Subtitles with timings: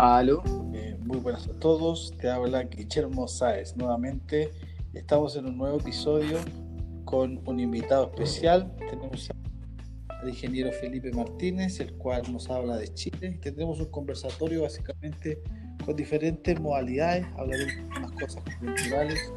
[0.00, 0.44] Aló.
[0.74, 3.76] Eh, muy buenas a todos, te habla Guillermo Sáez.
[3.76, 4.52] Nuevamente
[4.94, 6.38] estamos en un nuevo episodio
[7.04, 8.72] con un invitado especial.
[8.78, 9.28] Tenemos
[10.08, 13.40] al ingeniero Felipe Martínez, el cual nos habla de Chile.
[13.42, 15.42] Tendremos un conversatorio básicamente
[15.84, 19.32] con diferentes modalidades, hablaremos de unas cosas culturales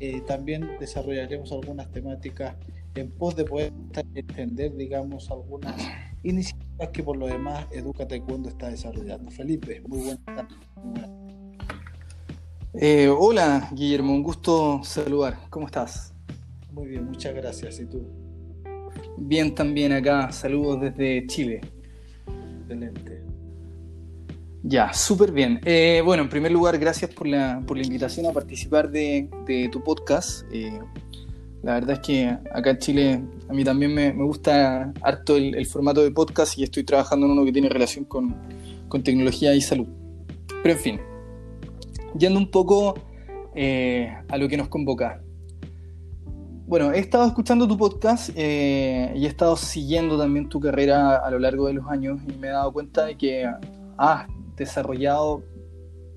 [0.00, 2.56] y eh, también desarrollaremos algunas temáticas
[2.96, 3.72] en pos de poder
[4.16, 5.80] entender, digamos, algunas
[6.24, 9.30] iniciativas que por lo demás Educa Taekwondo está desarrollando.
[9.30, 10.58] Felipe, muy buenas tardes.
[12.74, 15.38] Eh, hola, Guillermo, un gusto saludar.
[15.48, 16.12] ¿Cómo estás?
[16.72, 17.78] Muy bien, muchas gracias.
[17.78, 18.02] ¿Y tú?
[19.16, 20.32] Bien, también acá.
[20.32, 21.60] Saludos desde Chile.
[22.60, 23.22] Excelente.
[24.64, 25.60] Ya, súper bien.
[25.64, 29.68] Eh, bueno, en primer lugar, gracias por la, por la invitación a participar de, de
[29.70, 30.42] tu podcast.
[30.50, 30.80] Eh,
[31.64, 36.02] la verdad es que acá en Chile a mí también me, gusta harto el, formato
[36.02, 38.36] de podcast y estoy trabajando en uno que tiene relación con,
[38.88, 39.86] con tecnología y salud.
[40.62, 41.00] Pero en fin,
[42.18, 42.94] yendo un poco
[43.54, 45.22] eh, a lo que nos convoca.
[46.66, 51.30] Bueno, he estado escuchando tu podcast eh, y he estado siguiendo también tu carrera a
[51.30, 53.50] lo largo de los años y me he dado cuenta de que
[53.96, 55.42] has desarrollado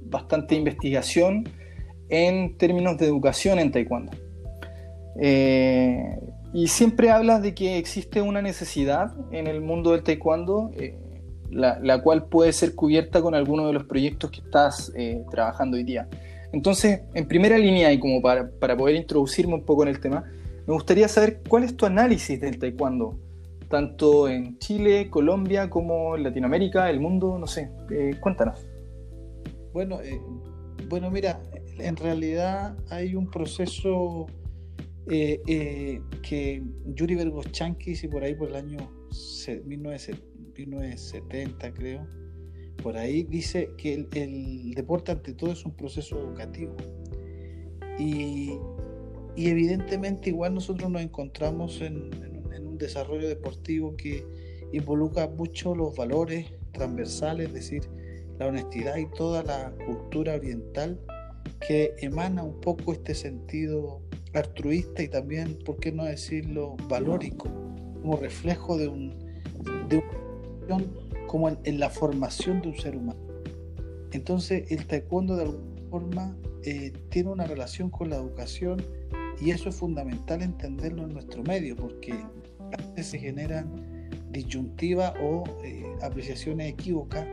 [0.02, 1.48] bastante investigación
[2.10, 4.27] en términos de educación en Taekwondo.
[5.20, 6.20] Eh,
[6.54, 10.96] y siempre hablas de que existe una necesidad en el mundo del taekwondo, eh,
[11.50, 15.78] la, la, cual puede ser cubierta con alguno de los proyectos que estás eh, trabajando
[15.78, 16.08] hoy día.
[16.54, 20.24] Entonces, en primera línea y como para, para, poder introducirme un poco en el tema,
[20.66, 23.18] me gustaría saber cuál es tu análisis del taekwondo,
[23.70, 27.70] tanto en Chile, Colombia, como en Latinoamérica, el mundo, no sé,
[28.22, 28.66] cuéntanos.
[29.74, 30.00] Bueno,
[30.90, 31.40] bueno, mira,
[31.80, 34.28] en realidad hay un proceso
[35.10, 38.78] eh, eh, que Yuri Vergoschankis y por ahí por el año
[39.66, 42.08] 1970 creo,
[42.84, 46.76] por ahí dice que el, deporte ante todo es un proceso educativo.
[47.98, 48.52] Y,
[49.38, 54.26] evidentemente igual nosotros nos encontramos en, en, en, un desarrollo deportivo que
[54.74, 57.84] involucra mucho los valores transversales, es decir,
[58.40, 61.00] la honestidad y toda la cultura oriental
[61.66, 64.02] que emana un poco este sentido
[64.34, 67.50] altruista y también, ¿por qué no decirlo, valórico,
[68.02, 69.18] como reflejo de un,
[69.90, 73.20] de un como en, la formación de un ser humano.
[74.12, 78.84] Entonces el taekwondo de alguna forma eh, tiene una relación con la educación
[79.40, 85.44] y eso es fundamental entenderlo en nuestro medio porque a veces se generan disyuntivas o
[85.64, 87.28] eh, apreciaciones equívocas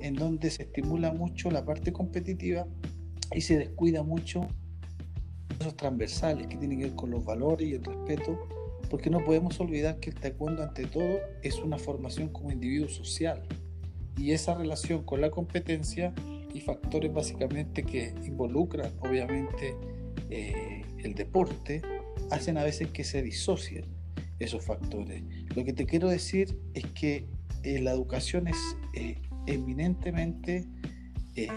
[0.00, 2.66] en donde se estimula mucho la parte competitiva
[3.34, 4.46] y se descuida mucho
[5.70, 8.38] transversales que tienen que ver con los valores y el respeto,
[8.90, 13.42] porque no podemos olvidar que el taekwondo ante todo es una formación como individuo social
[14.16, 16.12] y esa relación con la competencia
[16.52, 19.74] y factores básicamente que involucran obviamente
[20.28, 21.80] eh, el deporte
[22.30, 23.86] hacen a veces que se disocien
[24.38, 25.22] esos factores.
[25.54, 27.26] Lo que te quiero decir es que
[27.62, 28.56] eh, la educación es
[28.94, 30.66] eh, eminentemente
[31.36, 31.48] eh,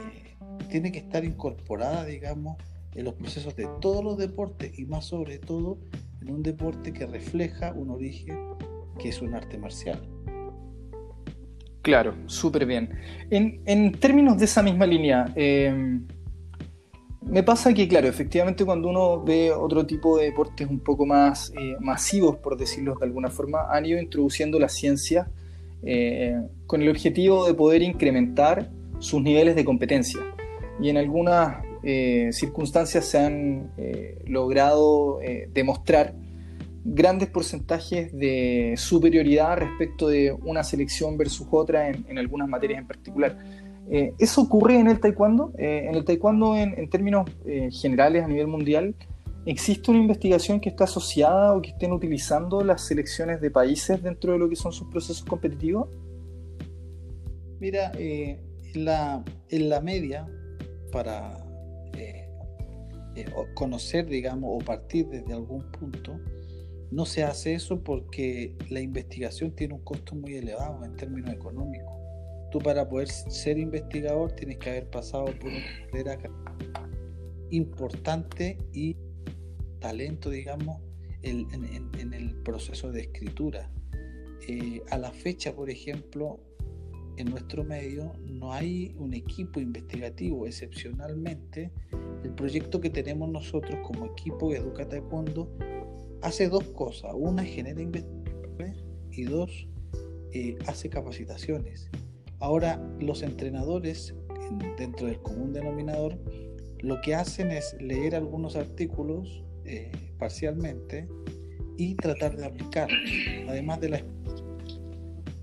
[0.69, 2.57] tiene que estar incorporada, digamos,
[2.95, 5.77] en los procesos de todos los deportes y más sobre todo
[6.21, 8.37] en un deporte que refleja un origen
[8.97, 10.01] que es un arte marcial.
[11.81, 12.89] Claro, súper bien.
[13.29, 15.99] En, en, términos de esa misma línea, eh,
[17.21, 21.51] me pasa que, claro, efectivamente cuando uno ve otro tipo de deportes un poco más
[21.59, 25.27] eh, masivos, por decirlo de alguna forma, han ido introduciendo la ciencia
[25.83, 28.69] eh, con el objetivo de poder incrementar
[28.99, 30.21] sus niveles de competencia.
[30.79, 36.15] Y en algunas eh, circunstancias se han eh, logrado eh, demostrar
[36.83, 42.87] grandes porcentajes de superioridad respecto de una selección versus otra en, en algunas materias en
[42.87, 43.37] particular.
[43.89, 45.53] Eh, ¿Eso ocurre en el taekwondo?
[45.57, 47.29] en el taekwondo, en, en términos
[47.71, 48.95] generales a nivel mundial,
[49.45, 54.33] ¿existe una investigación que está asociada o que estén utilizando las selecciones de países dentro
[54.33, 55.87] de lo que son sus procesos competitivos?
[57.59, 58.39] Mira, en
[58.73, 60.27] la, en la media,
[60.91, 61.44] para
[61.97, 62.29] eh,
[63.15, 66.19] eh, conocer, digamos, o partir desde algún punto,
[66.91, 71.93] no se hace eso porque la investigación tiene un costo muy elevado en términos económicos.
[72.51, 75.61] Tú para poder ser investigador tienes que haber pasado por una
[75.91, 76.17] carrera
[77.49, 78.95] importante y
[79.79, 80.81] talento, digamos,
[81.21, 83.71] en, el proceso de escritura.
[84.47, 86.39] Eh, a la fecha, por ejemplo,
[87.17, 91.71] en nuestro medio no hay un equipo investigativo, excepcionalmente
[92.23, 95.49] el proyecto que tenemos nosotros como equipo Educa Taekwondo
[96.21, 97.13] hace dos cosas.
[97.15, 99.67] Una, genera investigaciones y dos,
[100.33, 101.89] eh, hace capacitaciones.
[102.39, 104.13] Ahora, los entrenadores,
[104.77, 106.19] dentro del común denominador,
[106.79, 111.07] lo que hacen es leer algunos artículos eh, parcialmente
[111.77, 112.89] y tratar de aplicar,
[113.47, 114.03] además de la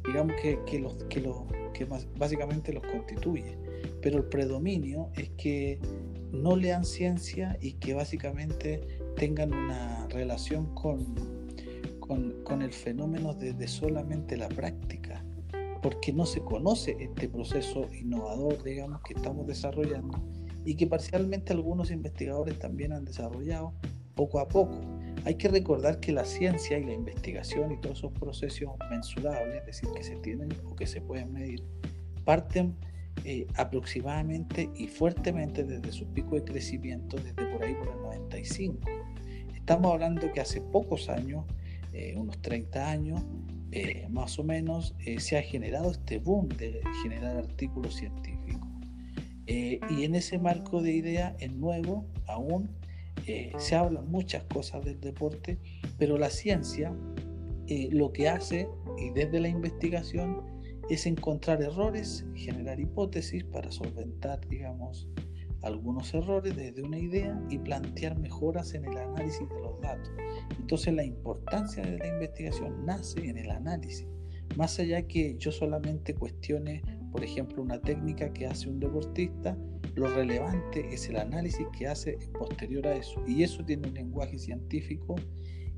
[0.06, 1.46] digamos que, que, los, que, lo,
[1.86, 3.58] que básicamente los constituye.
[4.00, 5.78] Pero el predominio es que
[6.32, 8.80] no lean ciencia y que básicamente
[9.16, 11.14] tengan una relación con,
[12.44, 15.24] con, el fenómeno desde solamente la práctica,
[15.82, 20.22] porque no se conoce este proceso innovador, digamos, que estamos desarrollando
[20.64, 23.74] y que parcialmente algunos investigadores también han desarrollado
[24.14, 24.80] poco a poco.
[25.24, 29.66] Hay que recordar que la ciencia y la investigación y todos esos procesos mensurables, es
[29.66, 31.62] decir, que se tienen o que se pueden medir,
[32.24, 32.76] parten
[33.24, 38.80] eh, aproximadamente y fuertemente desde su pico de crecimiento, desde por ahí por el 95.
[39.54, 41.44] Estamos hablando que hace pocos años,
[41.92, 43.22] eh, unos 30 años,
[43.70, 48.32] eh, más o menos, se ha generado este boom de generar artículos científicos.
[49.46, 52.70] y en ese marco de idea, en nuevo, aún
[53.58, 55.58] se hablan muchas cosas del deporte,
[55.98, 56.94] pero la ciencia
[57.90, 60.42] lo que hace, y desde la investigación,
[60.90, 65.08] es encontrar errores, generar hipótesis para solventar, digamos,
[65.62, 70.10] algunos errores desde una idea y plantear mejoras en el análisis de los datos.
[70.58, 74.06] Entonces la importancia de la investigación nace en el análisis.
[74.56, 76.82] Más allá que yo solamente cuestione,
[77.12, 79.56] por ejemplo, una técnica que hace un deportista,
[79.94, 83.22] lo relevante es el análisis que hace posterior a eso.
[83.26, 85.16] Y eso tiene un lenguaje científico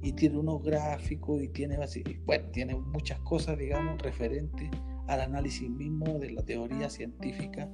[0.02, 1.78] y tiene unos gráficos y tiene,
[2.25, 4.70] bueno, tiene muchas cosas, digamos, referentes
[5.08, 7.69] al análisis mismo de la teoría científica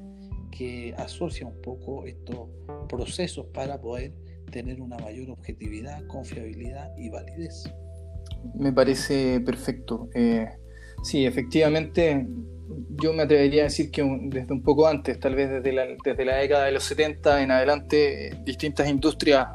[0.51, 2.49] que asocia un poco estos
[2.89, 4.13] procesos para poder
[4.51, 7.65] tener una mayor objetividad, confiabilidad y validez.
[8.55, 10.09] Me parece perfecto.
[10.15, 10.49] Eh,
[11.03, 12.27] sí, efectivamente,
[12.91, 16.25] yo me atrevería a decir que desde un poco antes, tal vez desde la, desde
[16.25, 19.47] la década de los 70 en adelante, distintas industrias,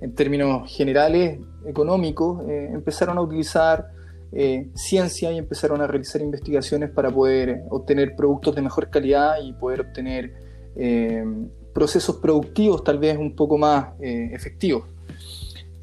[0.00, 3.88] en términos generales, económicos, eh, empezaron a utilizar
[4.32, 9.52] eh, ciencia y empezaron a realizar investigaciones para poder obtener productos de mejor calidad y
[9.54, 10.34] poder obtener
[10.76, 11.24] eh,
[11.72, 14.84] procesos productivos tal vez un poco más efectivos.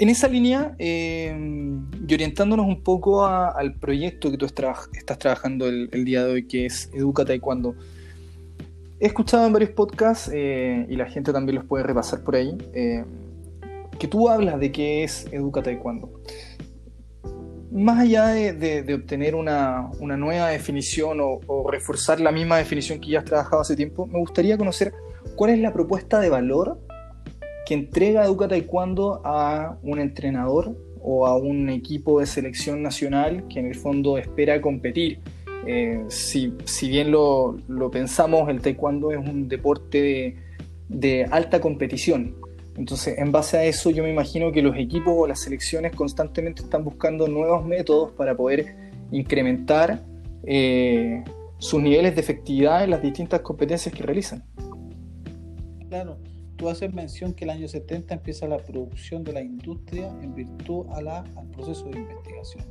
[0.01, 6.25] En esa línea, y orientándonos un poco al proyecto que tú estás trabajando el, día
[6.25, 7.75] de hoy, que es Educa Taekwondo,
[8.99, 12.57] he escuchado en varios podcasts, y la gente también los puede repasar por ahí,
[13.99, 16.11] que tú hablas de qué es Educa Taekwondo.
[17.71, 23.25] Más allá de, obtener una, nueva definición o, reforzar la misma definición que ya has
[23.25, 24.95] trabajado hace tiempo, me gustaría conocer
[25.35, 26.79] cuál es la propuesta de valor
[27.71, 33.61] que entrega Educa Taekwondo a un entrenador o a un equipo de selección nacional que
[33.61, 35.19] en el fondo espera competir.
[35.65, 36.51] Eh, si,
[36.89, 37.55] bien lo,
[37.89, 40.35] pensamos, el taekwondo es un deporte
[40.89, 42.35] de alta competición.
[42.75, 46.63] Entonces, en base a eso, yo me imagino que los equipos o las selecciones constantemente
[46.63, 48.75] están buscando nuevos métodos para poder
[49.13, 50.03] incrementar
[50.43, 51.23] eh,
[51.57, 54.43] sus niveles de efectividad en las distintas competencias que realizan.
[55.87, 56.17] Claro,
[56.61, 60.85] tú haces mención que el año 70 empieza la producción de la industria en virtud
[60.91, 62.65] a la, al proceso de investigación.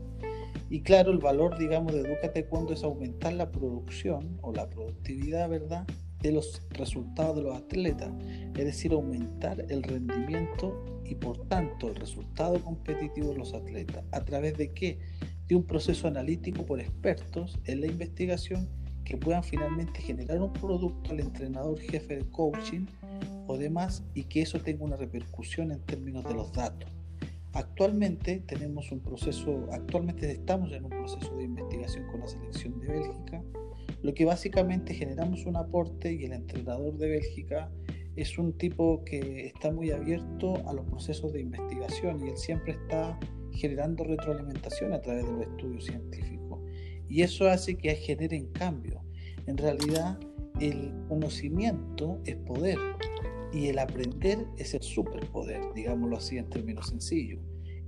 [0.68, 5.48] Y claro, el valor, digamos, de Educate cuando es aumentar la producción o la productividad,
[5.48, 5.88] ¿verdad?
[6.20, 8.12] de los resultados de los atletas,
[8.56, 14.04] es decir, aumentar el rendimiento y por tanto el resultado competitivo de los atletas.
[14.12, 15.00] ¿A través de qué?
[15.48, 18.68] De un proceso analítico por expertos en la investigación
[19.10, 22.86] que puedan finalmente generar un producto al entrenador jefe de coaching
[23.46, 26.88] o demás y que eso tenga una repercusión en términos de los datos.
[27.52, 32.86] Actualmente tenemos un proceso, actualmente estamos en un proceso de investigación con la selección de
[32.86, 33.42] Bélgica
[34.02, 37.70] lo que básicamente generamos un aporte y el entrenador de Bélgica
[38.16, 42.72] es un tipo que está muy abierto a los procesos de investigación y él siempre
[42.72, 43.18] está
[43.52, 46.39] generando retroalimentación a través de los estudios científicos.
[47.10, 49.02] Y eso hace que generen cambio.
[49.46, 50.18] En realidad,
[50.60, 52.78] el conocimiento es poder
[53.52, 57.40] y el aprender es el superpoder, digámoslo así en términos sencillos.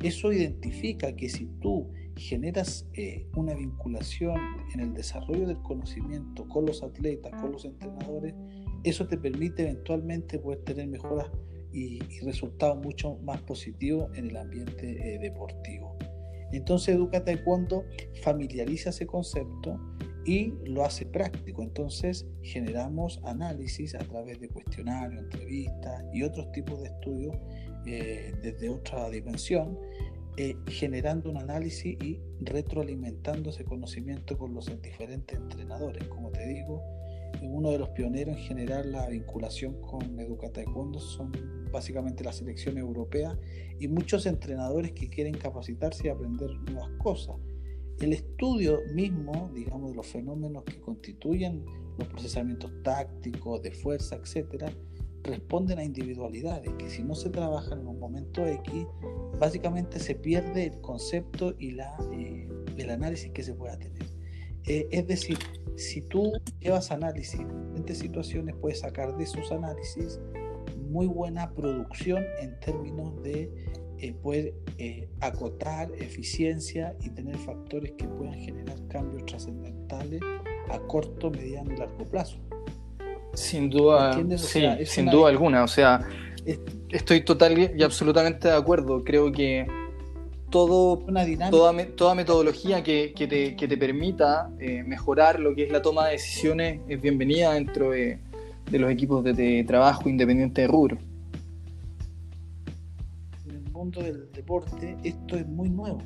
[0.02, 4.36] Eso identifica que si tú generas eh, una vinculación
[4.74, 8.34] en el desarrollo del conocimiento con los atletas, con los entrenadores,
[8.82, 11.30] eso te permite eventualmente poder tener mejoras
[11.72, 15.96] y, resultados mucho más positivos en el ambiente eh, deportivo.
[16.52, 17.84] Entonces Educa Taekwondo
[18.22, 19.80] familiariza ese concepto
[20.24, 21.62] y lo hace práctico.
[21.62, 27.36] Entonces generamos análisis a través de cuestionarios, entrevistas y otros tipos de estudios
[27.86, 29.78] eh, desde otra dimensión
[30.38, 36.08] eh, generando un análisis y retroalimentando ese conocimiento con los diferentes entrenadores.
[36.08, 36.82] Como te digo,
[37.40, 41.32] uno de los pioneros en generar la vinculación con Educa Taekwondo son
[41.72, 43.38] básicamente la selección europea
[43.78, 47.36] y muchos entrenadores que quieren capacitarse y aprender nuevas cosas.
[48.00, 51.64] El estudio mismo, digamos, de los fenómenos que constituyen
[51.98, 54.72] los procesamientos tácticos, de fuerza, etcétera,
[55.22, 58.86] responden a individualidades que si no se trabajan en un momento X,
[59.38, 64.01] básicamente se pierde el concepto y la, eh, el análisis que se pueda tener.
[64.66, 65.38] Eh, es decir,
[65.76, 70.20] si tú llevas análisis en diferentes situaciones, puedes sacar de esos análisis
[70.90, 73.50] muy buena producción en términos de
[73.98, 74.54] eh, poder
[75.20, 80.20] acotar eficiencia y tener factores que puedan generar cambios trascendentales
[80.70, 82.38] a corto, mediano y largo plazo.
[83.34, 85.64] Sin duda, sí, sin duda alguna.
[85.64, 86.06] O sea,
[86.90, 89.02] estoy total y absolutamente de acuerdo.
[89.04, 89.66] Creo que
[90.52, 96.12] todo, toda, toda, metodología que, te, permita eh, mejorar lo que es la toma de
[96.12, 98.18] decisiones es bienvenida dentro de,
[98.70, 100.98] los equipos de, trabajo independiente de rubro.
[103.46, 106.02] En el mundo del deporte esto es muy nuevo.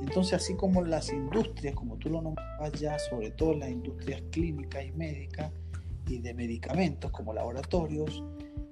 [0.00, 4.84] Entonces, así como las industrias, como tú lo nombras ya, sobre todo las industrias clínicas
[4.86, 5.52] y médicas,
[6.08, 8.24] y de medicamentos como laboratorios,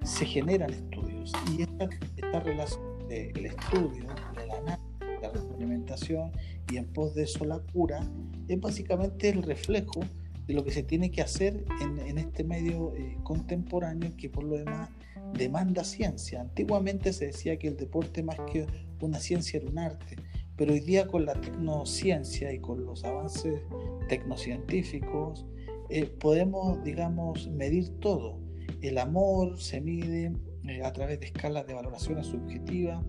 [0.02, 1.30] se generan estudios.
[1.56, 4.89] Y esta, esta relación del estudio, de la análisis,
[5.20, 6.32] la retroalimentación
[6.70, 8.08] y en pos de eso la cura,
[8.48, 10.00] es básicamente el reflejo
[10.46, 14.44] de lo que se tiene que hacer en, en este medio eh, contemporáneo que por
[14.44, 14.90] lo demás
[15.34, 16.40] demanda ciencia.
[16.40, 18.66] Antiguamente se decía que el deporte más que
[19.00, 20.16] una ciencia era un arte,
[20.56, 23.62] pero hoy día con la tecnociencia y con los avances
[24.08, 25.46] tecnocientíficos,
[25.88, 28.38] eh, podemos, digamos, medir todo.
[28.80, 30.32] El amor se mide
[30.68, 33.04] eh, a través de escalas de valoraciones subjetivas,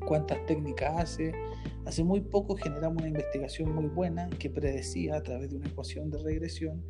[0.00, 1.32] cuántas técnicas hace.
[1.86, 6.10] Hace muy poco generamos una investigación muy buena que predecía a través de una ecuación
[6.10, 6.82] de regresión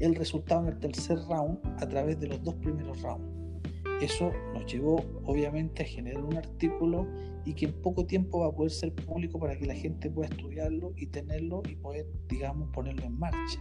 [0.00, 3.36] el resultado en el tercer round a través de los dos primeros rounds.
[4.00, 7.06] Eso nos llevó obviamente a generar un artículo
[7.46, 10.28] y que en poco tiempo va a poder ser público para que la gente pueda
[10.28, 13.60] estudiarlo y tenerlo y poder, digamos, ponerlo en marcha.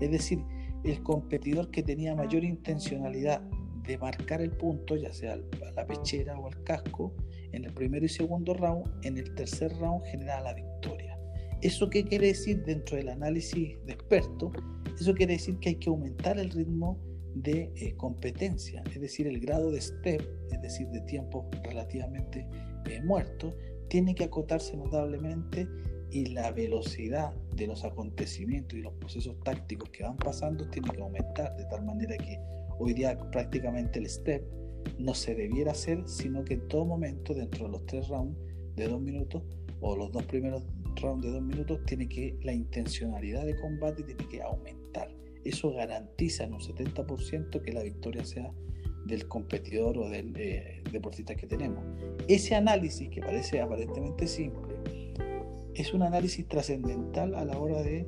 [0.00, 0.42] Es decir,
[0.84, 3.42] el competidor que tenía mayor intencionalidad
[3.86, 7.12] de marcar el punto, ya sea a la pechera o al casco,
[7.54, 11.18] en el primero y segundo round, en el tercer round generaba la victoria.
[11.62, 14.52] ¿Eso qué quiere decir dentro del análisis de expertos?
[15.00, 16.98] Eso quiere decir que hay que aumentar el ritmo
[17.34, 22.46] de eh, competencia, es decir, el grado de step, es decir, de tiempo relativamente
[22.86, 23.56] eh, muerto,
[23.88, 25.66] tiene que acotarse notablemente
[26.10, 31.00] y la velocidad de los acontecimientos y los procesos tácticos que van pasando tiene que
[31.00, 32.38] aumentar de tal manera que
[32.78, 34.44] hoy día prácticamente el step
[34.98, 38.38] no se debiera hacer, sino que en todo momento dentro de los tres rounds
[38.76, 39.42] de dos minutos
[39.80, 40.62] o los dos primeros
[41.00, 45.10] rounds de dos minutos tiene que la intencionalidad de combate tiene que aumentar.
[45.44, 48.50] Eso garantiza en un 70% que la victoria sea
[49.04, 51.84] del competidor o del eh, deportista que tenemos.
[52.28, 54.74] Ese análisis que parece aparentemente simple
[55.74, 58.06] es un análisis trascendental a la hora de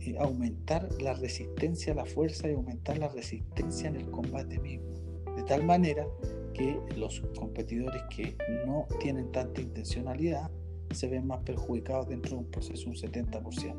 [0.00, 5.01] eh, aumentar la resistencia a la fuerza y aumentar la resistencia en el combate mismo.
[5.36, 6.06] De tal manera
[6.52, 8.36] que los competidores que
[8.66, 10.50] no tienen tanta intencionalidad
[10.90, 13.74] se ven más perjudicados dentro de un proceso un 70%.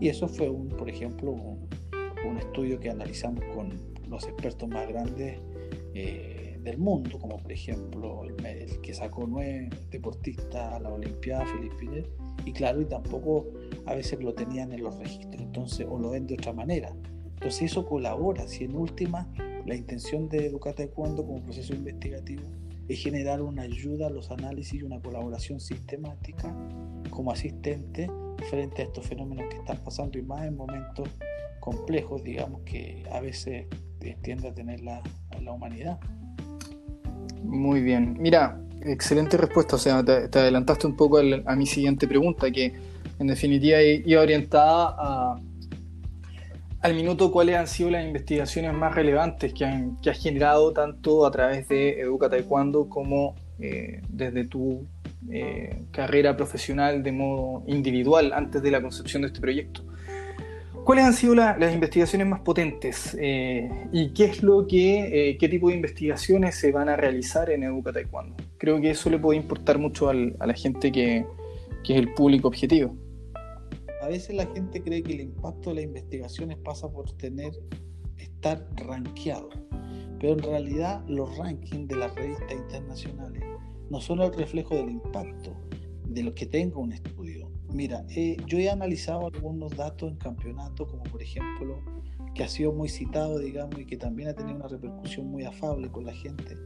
[0.00, 1.68] Y eso fue, un, por ejemplo, un,
[2.38, 3.70] estudio que analizamos con
[4.08, 5.38] los expertos más grandes
[5.94, 11.44] eh, del mundo, como por ejemplo el, el, que sacó nueve deportistas a la Olimpiada,
[11.46, 12.04] Filipinas
[12.44, 13.46] y claro, y tampoco
[13.86, 16.94] a veces lo tenían en los registros, entonces, o lo ven de otra manera.
[17.34, 19.28] Entonces eso colabora, si en última
[19.70, 22.42] la intención de Educate Taekwondo como proceso investigativo
[22.88, 26.52] es generar una ayuda a los análisis y una colaboración sistemática
[27.08, 28.10] como asistente
[28.50, 31.08] frente a estos fenómenos que están pasando y más en momentos
[31.60, 33.66] complejos, digamos, que a veces
[34.22, 35.04] tiende a tener la,
[35.40, 36.00] la humanidad.
[37.44, 38.16] Muy bien.
[38.18, 39.76] Mira, excelente respuesta.
[39.76, 42.74] O sea, te, adelantaste un poco a mi siguiente pregunta, que
[43.20, 45.36] en definitiva iba orientada
[46.80, 51.26] al minuto cuáles han sido las investigaciones más relevantes que, han, que has generado tanto
[51.26, 54.86] a través de Educa Taekwondo como eh, desde tu
[55.30, 59.82] eh, carrera profesional de modo individual antes de la concepción de este proyecto.
[60.84, 65.68] ¿Cuáles han sido las investigaciones más potentes eh, y qué es lo que, qué tipo
[65.68, 68.34] de investigaciones se van a realizar en Educa Taekwondo?
[68.60, 71.24] creo que eso le puede importar mucho a la gente que,
[71.82, 72.94] es el público objetivo.
[74.10, 77.52] Veces la gente cree que el impacto de las investigaciones pasa por tener,
[78.18, 79.50] estar rankeado,
[80.18, 83.44] pero en realidad los rankings de las revistas internacionales
[83.88, 85.54] no son el reflejo del impacto.
[86.08, 87.52] de los que tenga un estudio.
[87.72, 91.80] Mira, eh, yo he analizado algunos datos en campeonato, como por ejemplo,
[92.34, 95.88] que ha sido muy citado, digamos, y que también ha tenido una repercusión muy afable
[95.88, 96.56] con la gente,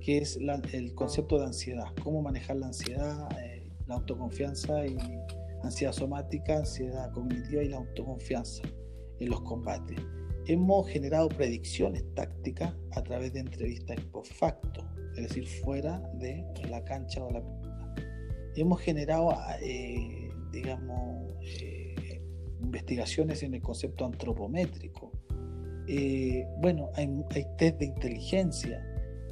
[0.00, 0.38] que es
[0.72, 4.96] el concepto de ansiedad, cómo manejar la ansiedad, eh, la autoconfianza y
[5.62, 8.62] ansiedad somática, ansiedad cognitiva y la autoconfianza
[9.18, 9.98] en los combates.
[10.46, 14.84] Hemos generado predicciones tácticas a través de entrevistas post facto,
[15.16, 17.42] es decir, fuera de la cancha o la
[18.56, 22.22] hemos generado, eh, digamos, eh,
[22.60, 25.12] investigaciones en el concepto antropométrico.
[25.88, 28.84] Eh, bueno, hay, hay, test de inteligencia,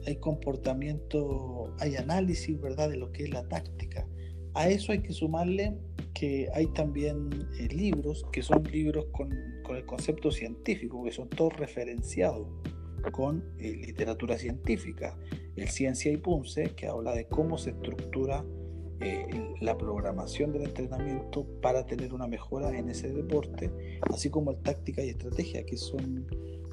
[0.06, 4.06] hay comportamiento, hay análisis, ¿verdad?, de lo que es la táctica.
[4.54, 5.78] A eso hay que sumarle
[6.20, 7.30] que hay también
[7.70, 9.30] libros, que son libros con,
[9.62, 12.46] con, el concepto científico, que son todos referenciados
[13.10, 15.18] con literatura científica.
[15.56, 18.44] El Ciencia y Punce, que habla de cómo se estructura
[19.00, 23.70] eh, la programación del entrenamiento para tener una mejora en ese deporte,
[24.12, 26.26] así como el táctica y estrategia, que son,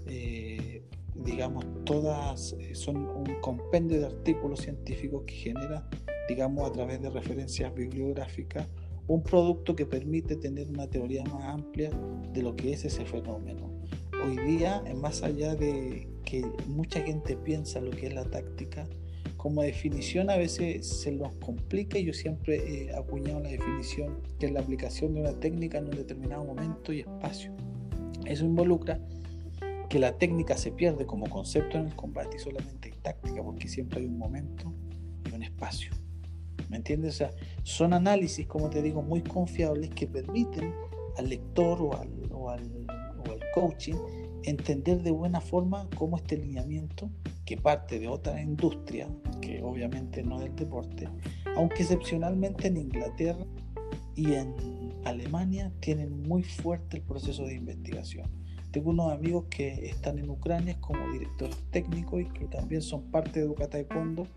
[0.08, 0.84] eh,
[1.16, 5.89] digamos, todas, eh, son un compendio de artículos científicos que genera,
[6.27, 8.68] digamos, a través de referencias bibliográficas,
[9.08, 11.90] un producto que permite tener una teoría más amplia
[12.34, 13.72] de lo que es ese fenómeno.
[14.26, 18.86] Hoy día, más allá de que mucha gente piensa lo que es la táctica,
[19.38, 24.48] como definición a veces se nos complica y yo siempre he acuñado la definición que
[24.48, 27.54] es la aplicación de una técnica en un determinado momento y espacio.
[28.26, 29.00] Eso involucra
[29.90, 33.70] que la técnica se pierde como concepto en el combate y solamente en táctica, porque
[33.70, 34.74] siempre hay un momento
[35.32, 35.92] y un espacio.
[36.70, 37.16] ¿Me entiendes?
[37.16, 37.32] O sea,
[37.64, 40.74] son análisis, como te digo, muy confiables que permiten
[41.18, 42.64] al lector o al, o al,
[43.28, 43.96] o al coaching
[44.44, 47.10] entender de buena forma cómo este lineamiento,
[47.46, 49.10] que parte de otra industria,
[49.42, 51.10] que obviamente no del deporte,
[51.56, 53.46] aunque excepcionalmente en Inglaterra
[54.16, 54.56] y en
[55.06, 58.30] Alemania tienen muy fuerte el proceso de investigación.
[58.72, 63.39] Tengo unos amigos que están en Ucrania como directores técnicos y que también son parte
[63.39, 64.28] de Educa Taekwondo,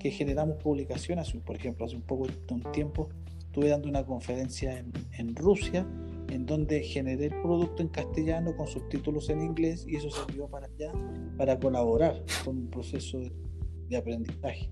[0.00, 1.32] que generamos publicaciones.
[1.44, 3.08] Por ejemplo, hace un poco de un tiempo
[3.38, 5.86] estuve dando una conferencia en, en Rusia
[6.30, 10.66] en donde generé el producto en castellano con subtítulos en inglés y eso sirvió para
[10.66, 10.92] allá
[11.36, 14.70] para colaborar con un proceso de, aprendizaje.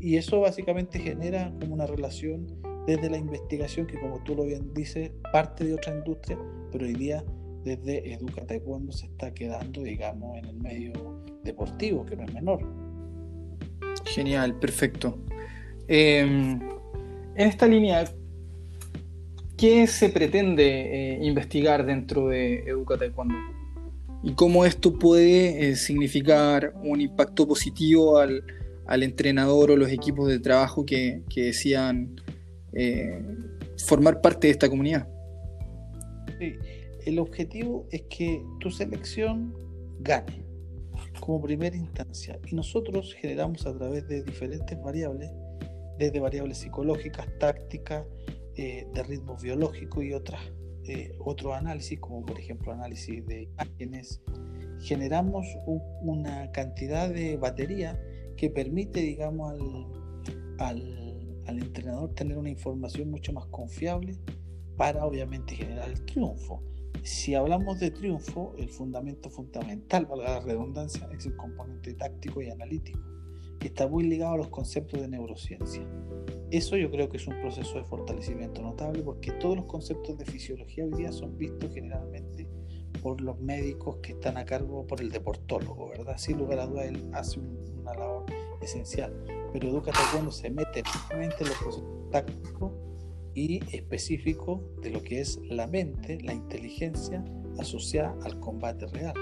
[0.00, 2.46] Y eso básicamente genera como una relación
[2.86, 6.38] desde la investigación que como tú lo bien dices, parte de otra industria,
[6.72, 7.22] pero hoy día
[7.64, 10.92] desde Educa Taekwondo se está quedando, digamos, en el medio
[11.42, 12.85] deportivo, que no es menor.
[14.04, 15.18] Genial, perfecto.
[15.88, 16.60] Em,
[17.34, 18.04] en esta línea,
[19.56, 23.34] ¿Qué se pretende eh, investigar dentro de Educa Taekwondo?
[24.22, 28.42] ¿Y cómo esto puede eh, significar un impacto positivo al,
[29.02, 32.20] entrenador o los equipos de trabajo que, que decían
[32.74, 33.22] eh,
[33.86, 35.08] formar parte de esta comunidad?
[36.38, 36.56] Sí.
[37.06, 39.54] El objetivo es que tu selección
[40.00, 40.45] gane
[41.26, 45.28] como primera instancia y nosotros generamos a través de diferentes variables,
[45.98, 48.06] desde variables psicológicas, tácticas,
[48.54, 50.40] eh, de ritmo biológico y otras,
[50.84, 54.22] eh, otros análisis, como por ejemplo análisis de imágenes,
[54.78, 55.44] generamos
[56.02, 58.00] una cantidad de batería
[58.36, 59.52] que permite, digamos,
[60.58, 60.80] al,
[61.48, 64.16] entrenador tener una información mucho más confiable
[64.76, 66.62] para obviamente generar el triunfo.
[67.06, 72.50] Si hablamos de triunfo, el fundamento fundamental, para la redundancia, es el componente táctico y
[72.50, 72.98] analítico,
[73.60, 75.86] que está muy ligado a los conceptos de neurociencia.
[76.50, 80.24] Eso yo creo que es un proceso de fortalecimiento notable porque todos los conceptos de
[80.24, 82.48] fisiología hoy día son vistos generalmente
[83.00, 86.18] por los médicos que están a cargo por el deportólogo, ¿verdad?
[86.18, 88.26] Sin lugar a dudas, él hace una labor
[88.60, 89.14] esencial.
[89.52, 92.72] Pero Educate cuando se mete en los procesos tácticos
[93.36, 97.22] y específicos de lo que es la mente, la inteligencia
[97.58, 99.14] asociada al combate real.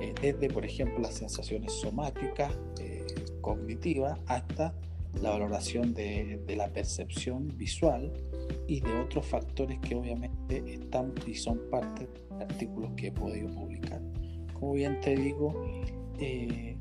[0.00, 3.04] Eh, desde, por ejemplo, las sensaciones somáticas, eh,
[3.40, 4.72] cognitivas, hasta
[5.20, 8.12] la valoración de, la percepción visual
[8.68, 13.48] y de otros factores que obviamente están y son parte de artículos que he podido
[13.50, 14.00] publicar.
[14.52, 15.52] Como bien te digo,
[16.20, 16.76] eh,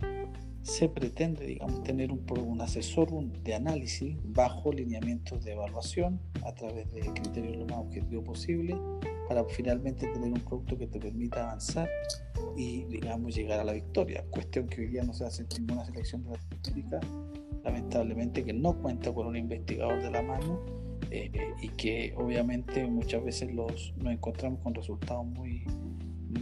[0.67, 6.91] se pretende, digamos, tener un, un asesor de análisis bajo lineamientos de evaluación a través
[6.91, 8.77] de criterios lo más objetivo posible
[9.29, 11.89] para finalmente tener un producto que te permita avanzar
[12.57, 14.25] y, digamos, llegar a la victoria.
[14.29, 16.99] Cuestión que hoy día no se hace en ninguna selección de la técnica
[17.63, 20.61] lamentablemente que no cuenta con un investigador de la mano
[21.11, 25.63] eh, y que obviamente muchas veces los, nos encontramos con resultados muy,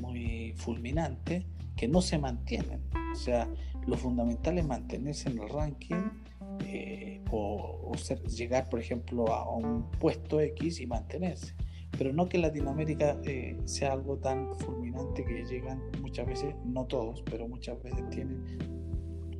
[0.01, 2.81] muy fulminantes que no se mantienen.
[3.11, 3.47] O sea,
[3.87, 6.09] lo fundamental es mantenerse en el ranking
[6.65, 7.91] eh, o,
[8.27, 11.53] llegar, por ejemplo, a, un puesto X y mantenerse.
[11.97, 17.21] Pero no que Latinoamérica eh, sea algo tan fulminante que llegan muchas veces, no todos,
[17.23, 18.43] pero muchas veces tienen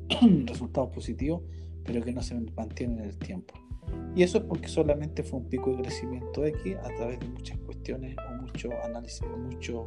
[0.46, 1.42] resultados positivos,
[1.84, 3.54] pero que no se mantienen en el tiempo.
[4.14, 7.58] Y eso es porque solamente fue un pico de crecimiento X a través de muchas
[7.58, 9.84] cuestiones o mucho análisis, mucho,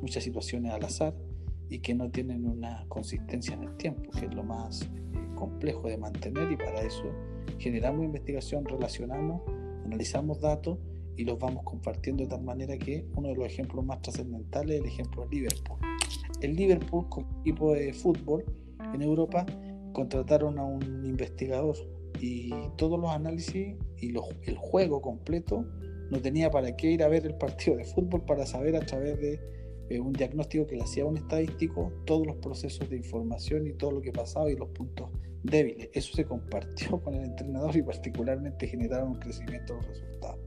[0.00, 1.14] muchas situaciones al azar
[1.68, 4.88] y que no tienen una consistencia en el tiempo, que es lo más
[5.34, 7.04] complejo de mantener y para eso
[7.58, 9.42] generamos investigación, relacionamos,
[9.84, 10.78] analizamos datos
[11.16, 14.80] y los vamos compartiendo de tal manera que uno de los ejemplos más trascendentales es
[14.82, 15.78] el ejemplo de Liverpool.
[16.40, 18.44] El Liverpool, como equipo de fútbol
[18.92, 19.46] en Europa,
[19.92, 21.76] contrataron a un investigador
[22.20, 24.14] y todos los análisis y
[24.46, 25.64] el juego completo
[26.10, 29.18] no tenía para qué ir a ver el partido de fútbol para saber a través
[29.20, 29.40] de
[29.88, 33.92] eh, un diagnóstico que le hacía un estadístico todos los procesos de información y todo
[33.92, 35.10] lo que pasaba y los puntos
[35.42, 35.88] débiles.
[35.92, 40.40] Eso se compartió con el entrenador y particularmente generaron un crecimiento de los resultados.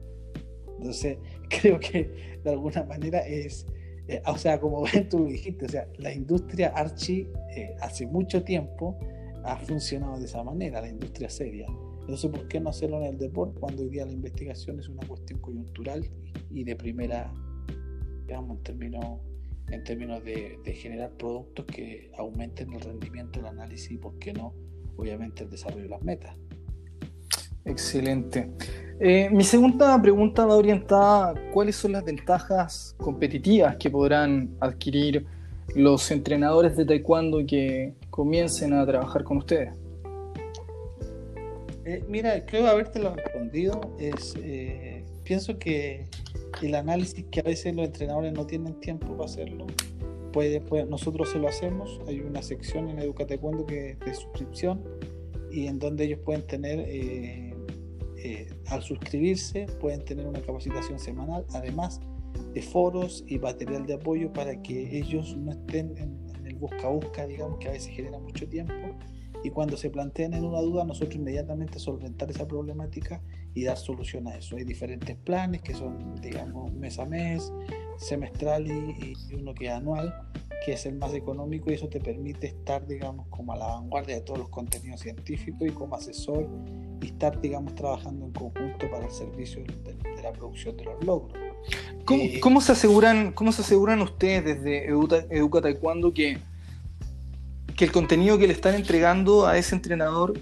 [0.78, 3.66] Entonces, creo que de alguna manera es,
[4.08, 8.42] eh, o sea, como tú lo dijiste, o sea, la industria Archie eh, hace mucho
[8.42, 8.98] tiempo
[9.44, 11.66] ha funcionado de esa manera, la industria seria.
[12.00, 15.06] Entonces, ¿por qué no hacerlo en el deporte cuando hoy día la investigación es una
[15.06, 16.04] cuestión coyuntural
[16.50, 17.32] y de primera,
[18.26, 19.04] digamos, en términos,
[19.68, 24.54] en términos de, generar productos que aumenten el rendimiento del análisis y, ¿por qué no?
[24.96, 26.36] Obviamente el desarrollo de las metas.
[27.64, 28.50] Excelente.
[28.98, 35.26] Eh, mi segunda pregunta va orientada a cuáles son las ventajas competitivas que podrán adquirir
[35.74, 39.74] los entrenadores de taekwondo que comiencen a trabajar con ustedes?
[41.84, 43.80] Eh, mira, creo habértelo respondido.
[43.98, 46.06] Es, eh, pienso que
[46.62, 49.66] el análisis que a veces los entrenadores no tienen tiempo para hacerlo,
[50.32, 52.00] puede, nosotros se lo hacemos.
[52.06, 54.82] Hay una sección en Educa Taekwondo que de suscripción
[55.50, 57.54] y en donde ellos pueden tener, eh,
[58.66, 61.44] al suscribirse, pueden tener una capacitación semanal.
[61.54, 62.00] Además,
[62.52, 67.58] de foros y material de apoyo para que ellos no estén en, el busca-busca, digamos,
[67.58, 68.74] que a veces genera mucho tiempo.
[69.42, 73.22] Y cuando se planteen en una duda, nosotros inmediatamente solventar esa problemática
[73.54, 74.56] y dar solución a eso.
[74.56, 77.52] Hay diferentes planes que son, digamos, mes a mes,
[77.96, 80.14] semestral y, uno que es anual,
[80.64, 84.16] que es el más económico y eso te permite estar, digamos, como a la vanguardia
[84.16, 86.46] de todos los contenidos científicos y como asesor
[87.00, 91.49] y estar, digamos, trabajando en conjunto para el servicio de la producción de los logros.
[92.40, 96.38] ¿Cómo, se aseguran, ¿Cómo se aseguran ustedes desde Educa, Taekwondo que,
[97.76, 100.34] que el contenido que le están entregando a ese entrenador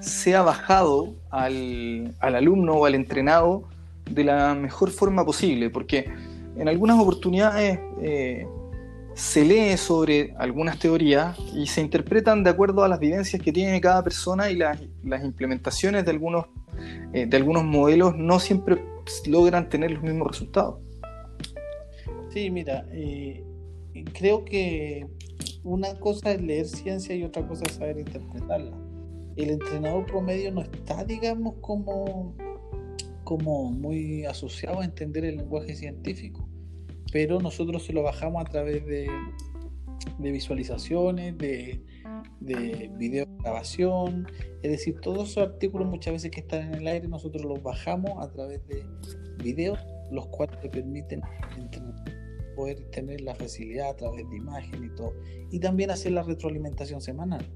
[0.00, 3.64] sea bajado al, alumno o al entrenado
[4.10, 5.68] de la mejor forma posible?
[5.68, 6.10] Porque
[6.56, 8.46] en algunas oportunidades eh,
[9.12, 13.80] se lee sobre algunas teorías y se interpretan de acuerdo a las vivencias que tiene
[13.82, 14.78] cada persona y las,
[15.22, 16.46] implementaciones de algunos,
[17.12, 18.78] eh, de algunos modelos no siempre
[19.26, 20.80] logran tener los mismos resultados.
[22.30, 23.42] Sí, mira, eh,
[24.12, 25.06] creo que
[25.64, 28.76] una cosa es leer ciencia y otra cosa es saber interpretarla.
[29.36, 32.36] El entrenador promedio no está, digamos, como,
[33.24, 36.48] como muy asociado a entender el lenguaje científico,
[37.12, 39.08] pero nosotros se lo bajamos a través de,
[40.18, 41.82] de visualizaciones, de,
[42.40, 44.26] de video grabación,
[44.62, 48.12] es decir, todos esos artículos muchas veces que están en el aire nosotros los bajamos
[48.18, 48.84] a través de
[49.42, 49.78] videos,
[50.10, 51.22] los cuales te permiten
[52.56, 55.14] poder tener la facilidad a través de imagen y todo,
[55.50, 57.46] y también hacer la retroalimentación semanal.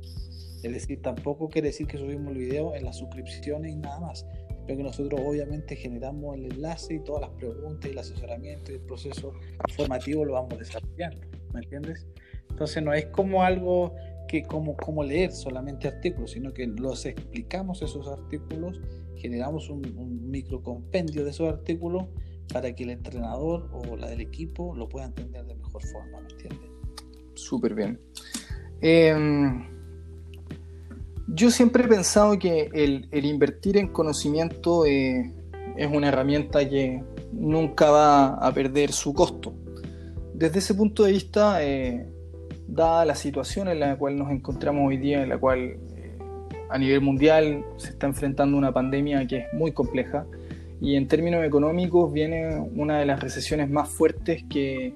[0.62, 4.24] Es decir, tampoco quiere decir que subimos el video en las suscripciones y nada más,
[4.64, 8.76] pero que nosotros obviamente generamos el enlace y todas las preguntas y el asesoramiento y
[8.76, 9.32] el proceso
[9.74, 11.20] formativo lo vamos desarrollando,
[11.52, 12.06] ¿me entiendes?
[12.48, 13.94] Entonces no es como algo
[14.28, 18.80] que como, como leer solamente artículos, sino que los explicamos esos artículos,
[19.16, 22.04] generamos un, micro compendio de esos artículos
[22.52, 26.30] para que el entrenador o la del equipo lo pueda entender de mejor forma, ¿me
[26.30, 26.70] entiendes?
[27.34, 28.00] Súper bien.
[28.80, 29.68] Em,
[31.28, 35.32] yo siempre he pensado que el, invertir en conocimiento eh,
[35.76, 39.54] es una herramienta que nunca va a perder su costo.
[40.34, 42.06] Desde ese punto de vista, eh,
[42.72, 46.18] dada la situación en la cual nos encontramos hoy día, en la cual eh,
[46.70, 50.24] a nivel mundial se está enfrentando una pandemia que es muy compleja
[50.80, 54.94] y en términos económicos viene una de las recesiones más fuertes que,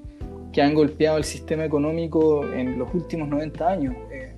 [0.52, 3.94] que han golpeado el sistema económico en los últimos 90 años.
[4.10, 4.34] Eh,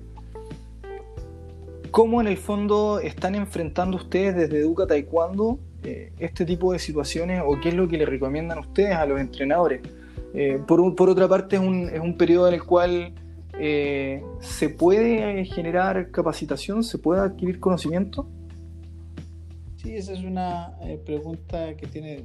[1.91, 7.41] ¿Cómo en el fondo están enfrentando ustedes desde Educa Taekwondo eh, este tipo de situaciones
[7.43, 9.81] o qué es lo que le recomiendan ustedes a los entrenadores?
[10.67, 13.13] por, por, otra parte es un, es un periodo en el cual
[13.59, 16.83] eh, ¿se puede generar capacitación?
[16.83, 18.27] ¿Se puede adquirir conocimiento?
[19.75, 22.23] Sí, esa es una eh, pregunta que tiene,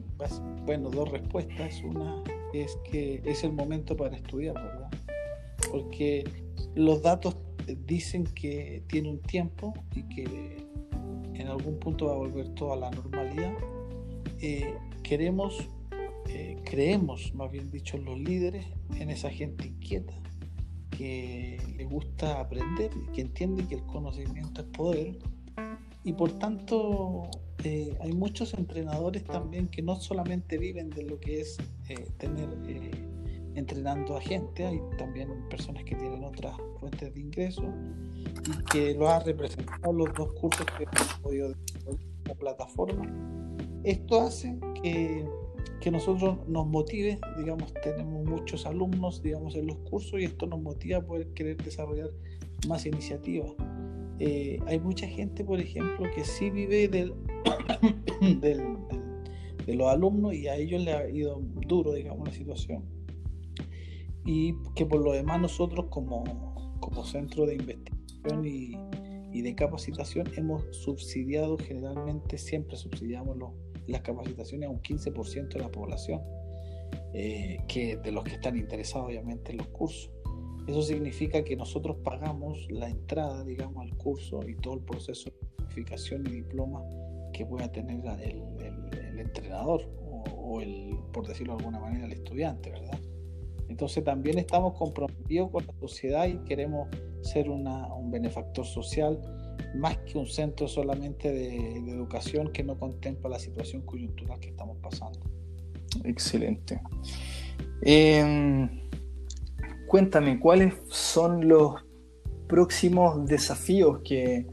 [0.65, 1.83] bueno, dos respuestas.
[1.83, 4.91] Una es que es el momento para estudiar, ¿verdad?
[5.71, 6.25] Porque
[6.75, 7.37] los datos
[7.87, 10.65] dicen que tiene un tiempo y que
[11.35, 13.55] en algún punto va a volver todo a la normalidad.
[14.41, 15.69] Eh, queremos,
[16.29, 18.67] eh, creemos, más bien dicho, los líderes
[18.99, 20.15] en esa gente inquieta
[20.97, 25.19] que le gusta aprender, que entiende que el conocimiento es poder
[26.05, 27.31] y por tanto
[27.65, 31.57] eh, hay muchos entrenadores también que no solamente viven de lo que es
[31.89, 32.91] eh, tener eh,
[33.55, 37.65] entrenando a gente, hay también personas que tienen otras fuentes de ingreso
[38.47, 41.55] y que lo ha representado los dos cursos que hemos podido
[42.27, 43.07] la plataforma.
[43.85, 45.27] Esto hace que,
[45.81, 50.61] que nosotros nos motive, digamos, tenemos muchos alumnos, digamos, en los cursos y esto nos
[50.61, 52.11] motiva a poder querer desarrollar
[52.69, 53.53] más iniciativas.
[54.19, 57.13] Eh, hay mucha gente, por ejemplo, que sí vive del,
[59.67, 62.85] de los alumnos y a ellos les ha ido duro, digamos, la situación.
[64.25, 66.25] Y que por lo demás nosotros como,
[66.81, 68.73] como centro de investigación y,
[69.35, 73.37] y de capacitación hemos subsidiado generalmente, siempre subsidiamos
[73.87, 76.23] las capacitaciones a un 15% de la población,
[77.13, 80.11] eh, que de los que están interesados obviamente en los cursos.
[80.67, 85.37] Eso significa que nosotros pagamos la entrada, digamos, al curso y todo el proceso de
[85.59, 86.83] certificación y diploma
[87.33, 89.83] que pueda tener el, entrenador
[90.37, 92.99] o, el, por decirlo de alguna manera, el estudiante, ¿verdad?
[93.69, 96.89] Entonces también estamos comprometidos con la sociedad y queremos
[97.23, 99.21] ser un benefactor social
[99.75, 104.77] más que un centro solamente de, educación que no contempla la situación coyuntural que estamos
[104.79, 105.21] pasando.
[106.05, 106.81] Excelente.
[107.83, 108.69] Em,
[109.87, 111.85] cuéntame, ¿cuáles son los
[112.49, 114.47] próximos desafíos que,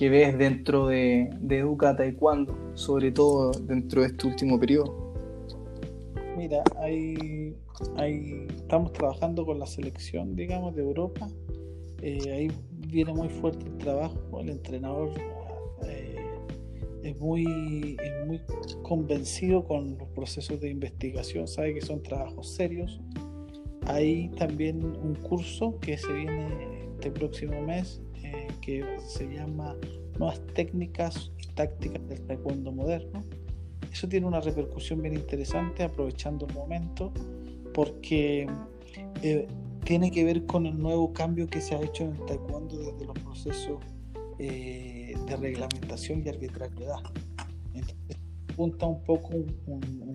[0.00, 5.04] ves dentro de, de, Educa Taekwondo, sobre todo dentro de este último periodo?
[6.36, 7.56] Mira, hay,
[8.56, 11.28] estamos trabajando con la selección, digamos, de Europa.
[12.02, 12.52] Eh, ahí
[12.94, 14.40] viene muy fuerte el trabajo.
[14.40, 15.10] El entrenador
[15.86, 16.16] eh,
[17.02, 18.40] es, muy, es muy
[18.82, 23.00] convencido con los procesos de investigación, sabe que son trabajos serios
[23.86, 29.76] hay también un curso que se viene este próximo mes eh, que se llama
[30.18, 33.22] Nuevas técnicas y tácticas del taekwondo moderno.
[33.92, 37.12] Eso tiene una repercusión bien interesante aprovechando el momento
[37.74, 38.46] porque
[39.22, 39.46] eh,
[39.84, 43.04] tiene que ver con el nuevo cambio que se ha hecho en el taekwondo desde
[43.04, 43.78] los procesos
[44.38, 46.98] eh, de reglamentación y arbitrariedad.
[47.74, 48.16] Entonces,
[48.50, 50.14] apunta un poco un, un, un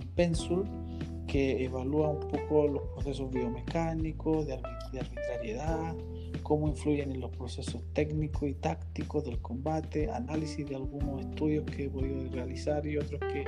[1.27, 4.53] que evalúa un poco los procesos biomecánicos, de,
[4.99, 5.95] arbitrariedad,
[6.41, 11.85] cómo influyen en los procesos técnicos y tácticos del combate, análisis de algunos estudios que
[11.85, 13.45] he podido realizar y otros que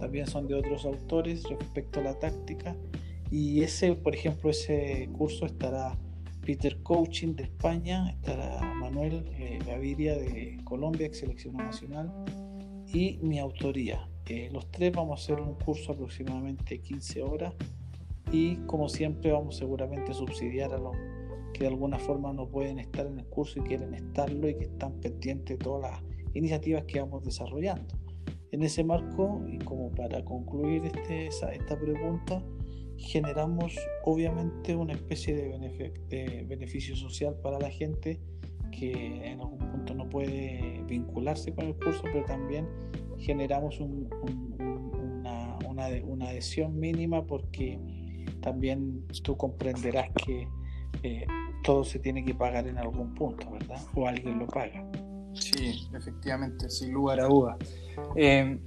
[0.00, 2.74] también son de otros autores respecto a la táctica.
[3.32, 5.98] Y ese, por ejemplo, ese curso estará
[6.44, 12.12] Peter Coaching de España, estará Manuel eh, Gaviria de Colombia, ex seleccionado nacional,
[12.92, 14.06] y mi autoría,
[14.50, 17.54] los tres vamos a hacer un curso aproximadamente 15 horas
[18.30, 20.96] y como siempre vamos seguramente a subsidiar a los
[21.52, 24.64] que de alguna forma no pueden estar en el curso y quieren estarlo y que
[24.64, 26.02] están pendientes de todas las
[26.34, 27.94] iniciativas que vamos desarrollando.
[28.52, 32.42] En ese marco, y como para concluir este, esta pregunta,
[33.02, 38.20] generamos obviamente una especie de, beneficio social para la gente
[38.70, 42.66] que en algún punto no puede vincularse con el curso, pero también
[43.18, 45.58] generamos una,
[46.04, 47.78] una, adhesión mínima porque
[48.40, 50.48] también tú comprenderás que
[51.02, 51.26] eh,
[51.62, 53.80] todo se tiene que pagar en algún punto, ¿verdad?
[53.94, 54.84] O alguien lo paga.
[55.34, 57.56] Sí, efectivamente, sin lugar a dudas.
[58.16, 58.58] Eh,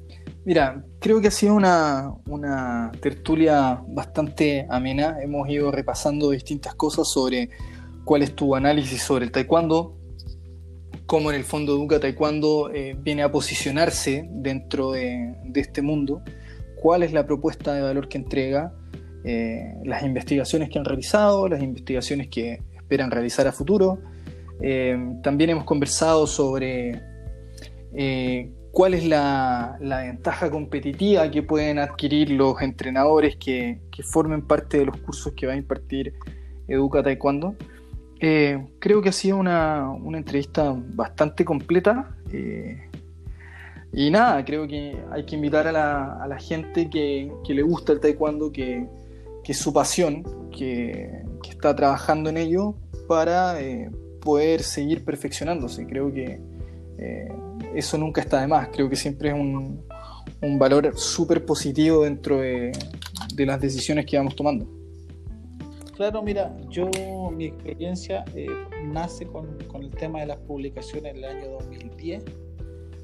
[0.45, 5.17] mira, creo que ha sido una, una, tertulia bastante amena.
[5.21, 7.49] Hemos ido repasando distintas cosas sobre
[8.03, 9.97] cuál es tu análisis sobre el taekwondo,
[11.05, 16.21] cómo en el fondo Educa Taekwondo eh, viene a posicionarse dentro de, este mundo,
[16.75, 18.73] cuál es la propuesta de valor que entrega,
[19.23, 23.99] eh, las investigaciones que han realizado, las investigaciones que esperan realizar a futuro.
[24.61, 27.01] Eh, también hemos conversado sobre
[28.71, 34.85] cuál es la, ventaja competitiva que pueden adquirir los entrenadores que, que formen parte de
[34.87, 36.13] los cursos que va a impartir
[36.67, 37.55] Educa Taekwondo.
[38.19, 42.15] Eh, creo que ha sido una, entrevista bastante completa.
[42.31, 42.89] Eh,
[43.93, 48.51] y nada, creo que hay que invitar a la, gente que, le gusta el taekwondo,
[48.51, 48.87] que,
[49.45, 52.75] es su pasión, que, está trabajando en ello,
[53.07, 53.89] para eh,
[54.25, 55.85] poder seguir perfeccionándose.
[55.87, 56.41] Creo que
[56.97, 57.29] eh,
[57.73, 58.67] eso nunca está de más.
[58.69, 59.85] Creo que siempre es un,
[60.41, 62.73] un valor súper positivo dentro de,
[63.35, 64.67] de, las decisiones que vamos tomando.
[65.95, 66.89] Claro, mira, yo
[67.31, 68.47] mi experiencia eh,
[68.91, 72.23] nace con, con, el tema de las publicaciones en el año 2010.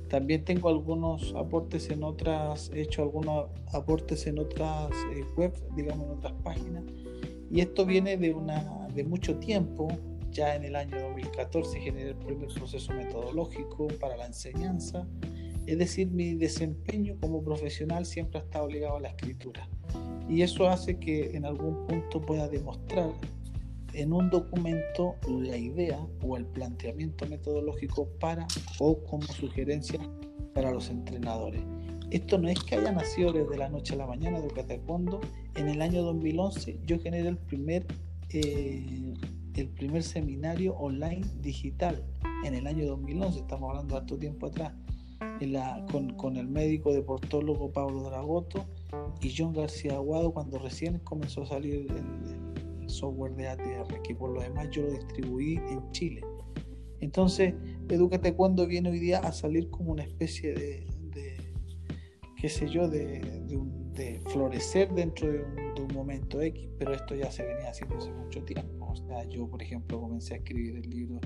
[0.10, 6.06] También tengo algunos aportes en otras, he hecho algunos aportes en otras eh, web, digamos
[6.08, 6.84] en otras páginas.
[7.50, 9.88] Y esto viene de, una, de mucho tiempo,
[10.32, 15.08] ya en el año 2014 generé el primer proceso metodológico para la enseñanza,
[15.66, 19.68] es decir, mi desempeño como profesional siempre ha estado ligado a la escritura.
[20.28, 23.12] Y eso hace que en algún punto pueda demostrar
[23.94, 28.48] en un documento la idea o el planteamiento metodológico para
[28.80, 30.00] o como sugerencia
[30.54, 31.62] para los entrenadores.
[32.10, 35.22] Esto no es que haya nacido desde la noche a la mañana de Taekwondo.
[35.56, 37.86] En el año 2011 yo generé el primer
[38.30, 39.14] eh,
[39.56, 42.04] el primer seminario online digital
[42.44, 44.74] en el año 2011, estamos hablando de harto tiempo atrás,
[46.18, 48.66] con, el médico deportólogo Pablo Dragoto
[49.22, 54.32] y John García Aguado cuando recién comenzó a salir el, software de ATR, que por
[54.32, 56.22] lo demás yo lo distribuí en Chile.
[57.00, 57.54] Entonces,
[57.88, 61.38] Educate cuando viene hoy día a salir como una especie de, de
[62.36, 67.16] qué sé yo, de, de un de florecer dentro de un, momento X, pero esto
[67.16, 68.92] ya se venía haciendo hace mucho tiempo.
[68.92, 71.20] O sea, yo, por ejemplo, comencé a escribir el libro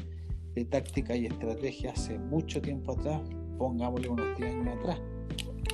[0.54, 3.22] de táctica y estrategia hace mucho tiempo atrás,
[3.58, 5.02] pongámosle unos 10 años atrás,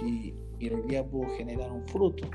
[0.05, 2.29] y, y hoy día pudo generar un fruto.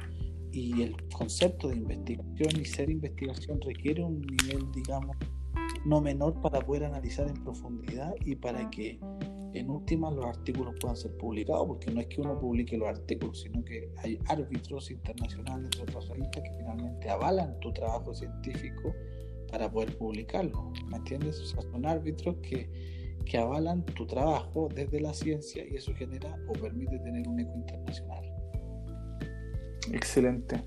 [0.53, 5.17] Y el concepto de investigación y ser investigación requiere un nivel, digamos,
[5.85, 8.99] no menor para poder analizar en profundidad y para que
[9.59, 13.41] en última los artículos puedan ser publicados, porque no es que uno publique los artículos,
[13.41, 18.95] sino que hay árbitros internacionales de otros que finalmente avalan tu trabajo científico
[19.51, 20.73] para poder publicarlo.
[20.89, 21.41] ¿Me entiendes?
[21.41, 22.69] O sea, son árbitros que,
[23.25, 27.55] que avalan tu trabajo desde la ciencia y eso genera o permite tener un eco
[27.57, 28.25] internacional.
[29.93, 30.63] Excelente.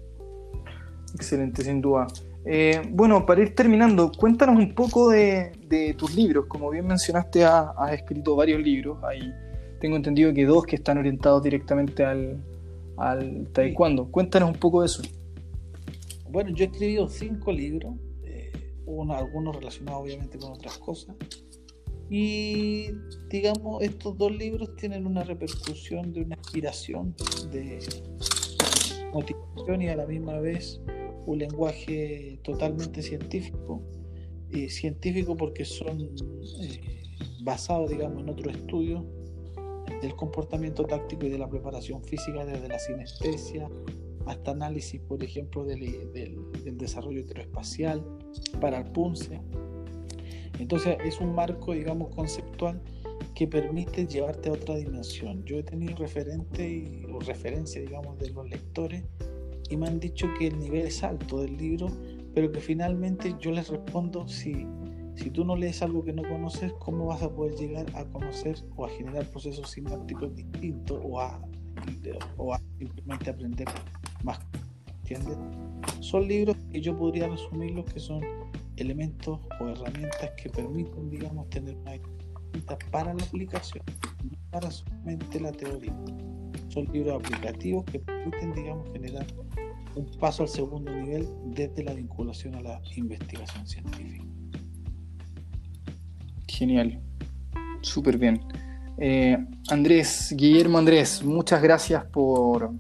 [1.16, 2.08] Excelente, sin duda.
[2.52, 5.52] Eh, bueno, para ir terminando, cuéntanos un poco de,
[5.96, 6.48] tus libros.
[6.48, 8.98] Como bien mencionaste, has, escrito varios libros.
[9.04, 9.32] Ahí
[9.80, 12.42] tengo entendido que dos que están orientados directamente al,
[13.54, 14.10] taekwondo.
[14.10, 15.04] Cuéntanos un poco de eso.
[16.32, 18.52] Bueno, yo he escrito cinco libros, eh,
[19.12, 21.16] algunos relacionados obviamente con otras cosas.
[22.10, 22.88] Y
[23.30, 27.16] digamos, estos dos libros tienen una repercusión de una inspiración,
[27.52, 27.78] de
[29.14, 30.82] motivación y a la misma vez
[31.30, 33.84] un lenguaje totalmente científico,
[34.50, 37.04] y científico porque son eh,
[37.44, 39.04] basados, digamos, en otros estudios
[40.02, 43.70] del comportamiento táctico y de la preparación física, desde la sinestesia
[44.26, 48.04] hasta análisis, por ejemplo, del, del, desarrollo heteroespacial
[48.60, 49.40] para el PUNCE.
[50.60, 52.82] Entonces es un marco, digamos, conceptual
[53.36, 55.44] que permite llevarte a otra dimensión.
[55.46, 59.04] Yo he tenido referente y, o referencia, digamos, de los lectores
[59.70, 61.88] y me han dicho que el nivel es alto del libro,
[62.34, 64.66] pero que finalmente yo les respondo, si,
[65.16, 68.56] si tú no lees algo que no conoces, ¿cómo vas a poder llegar a conocer
[68.76, 71.40] o a generar procesos sinápticos distintos o a,
[72.38, 73.68] o a simplemente aprender
[74.24, 74.40] más?
[75.00, 75.38] ¿Entiendes?
[76.02, 78.22] Son libros que yo podría resumirlos que son
[78.78, 83.84] elementos o herramientas que permiten, digamos, tener una herramienta para la aplicación,
[84.24, 85.96] no para solamente la teoría.
[86.70, 89.26] Son libros aplicativos que permiten, digamos, generar
[89.96, 94.24] un paso al segundo nivel desde la vinculación a la investigación científica.
[96.48, 97.00] Genial,
[97.82, 98.42] súper bien.
[98.98, 99.38] Eh,
[99.70, 102.72] Andrés, Guillermo Andrés, muchas gracias por,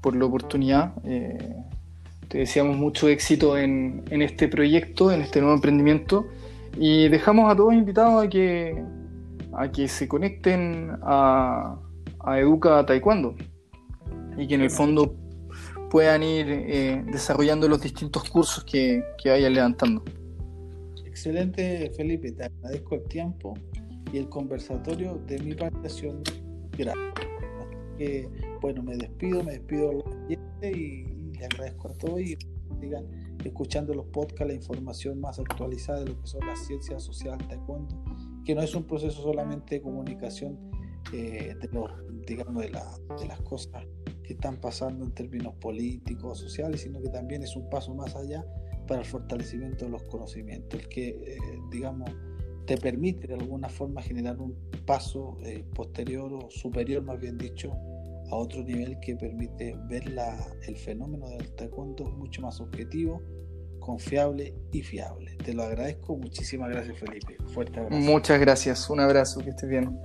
[0.00, 0.92] por la oportunidad.
[1.04, 1.56] Eh,
[2.28, 6.26] te deseamos mucho éxito en, en, este proyecto, en este nuevo emprendimiento.
[6.76, 8.80] Y dejamos a todos invitados a que,
[9.54, 11.76] a que se conecten a,
[12.20, 13.34] a Educa Taekwondo.
[14.36, 15.16] Y que en el fondo
[15.90, 20.02] puedan ir eh, desarrollando los distintos cursos que, que vayan levantando.
[21.04, 22.32] Excelente, Felipe.
[22.32, 23.54] Te agradezco el tiempo
[24.12, 25.88] y el conversatorio de mi parte
[26.76, 26.96] gracias.
[28.60, 31.04] bueno, me despido, me despido y
[31.38, 32.36] le agradezco a todos y
[32.80, 33.06] sigan
[33.44, 38.02] escuchando los podcasts, la información más actualizada de lo que son las ciencias sociales taekwondo,
[38.44, 40.58] que no es un proceso solamente de comunicación
[41.12, 41.90] eh, de, los,
[42.26, 42.84] digamos, de, la,
[43.20, 43.84] de las cosas
[44.28, 48.44] que están pasando en términos políticos, sociales, sino que también es un paso más allá
[48.86, 51.38] para el fortalecimiento de los conocimientos, el que, eh,
[51.70, 52.10] digamos,
[52.66, 54.54] te permite de alguna forma generar un
[54.84, 57.72] paso eh, posterior o superior, más bien dicho,
[58.30, 63.22] a otro nivel que permite ver la, el fenómeno del taekwondo mucho más objetivo,
[63.80, 65.36] confiable y fiable.
[65.42, 66.18] Te lo agradezco.
[66.18, 67.38] Muchísimas gracias, Felipe.
[67.46, 68.02] Fuerte abrazo.
[68.02, 68.90] Muchas gracias.
[68.90, 69.40] Un abrazo.
[69.40, 69.98] Que estés bien.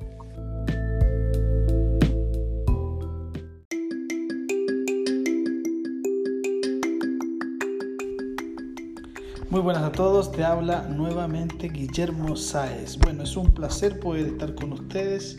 [9.53, 12.97] Muy buenas a todos, te habla nuevamente Guillermo Sáez.
[12.97, 15.37] Bueno, es un placer poder estar con ustedes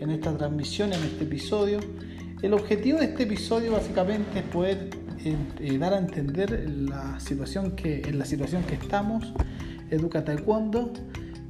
[0.00, 1.78] en esta transmisión, en este episodio.
[2.40, 4.88] El objetivo de este episodio básicamente es poder
[5.22, 9.30] eh, eh, dar a entender la situación que, en la situación que estamos,
[9.90, 10.94] Educa Taekwondo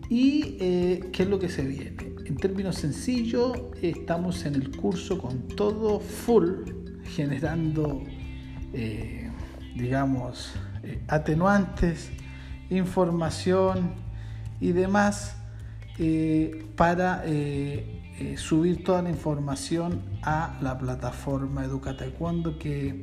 [0.09, 2.13] y eh, qué es lo que se viene.
[2.27, 6.55] En términos sencillos, estamos en el curso con todo full,
[7.05, 8.03] generando,
[9.77, 10.70] digamos, eh,
[11.09, 12.11] atenuantes,
[12.71, 13.93] información
[14.61, 15.37] y demás
[15.99, 23.03] eh, para eh, subir toda la información a la plataforma Educa Taekwondo que,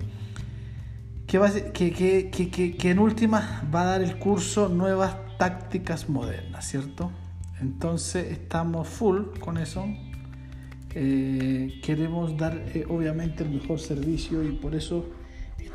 [1.28, 1.42] que,
[1.74, 7.12] que, en última va a dar el curso nuevas tácticas modernas, ¿cierto?
[7.60, 9.86] Entonces estamos full con eso.
[10.90, 12.60] queremos dar
[12.90, 15.06] obviamente el mejor servicio y por eso